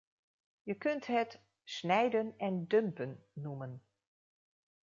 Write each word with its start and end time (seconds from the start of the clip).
Je 0.65 0.73
kunt 0.77 1.07
het 1.07 1.41
“snijden 1.63 2.33
en 2.37 2.67
dumpen” 2.67 3.25
noemen. 3.33 3.83